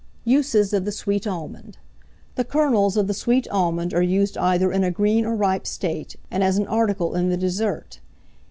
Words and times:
USES 0.25 0.73
OF 0.73 0.83
THE 0.83 0.91
SWEET 0.91 1.27
ALMOND. 1.27 1.77
The 2.33 2.43
kernels 2.43 2.97
of 2.97 3.05
the 3.05 3.13
sweet 3.13 3.47
almond 3.51 3.93
are 3.93 4.01
used 4.01 4.35
either 4.35 4.71
in 4.71 4.83
a 4.83 4.89
green 4.89 5.25
or 5.27 5.35
ripe 5.35 5.67
state, 5.67 6.15
and 6.31 6.43
as 6.43 6.57
an 6.57 6.65
article 6.65 7.13
in 7.13 7.29
the 7.29 7.37
dessert. 7.37 7.99